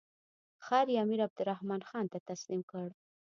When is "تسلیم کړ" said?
2.29-2.87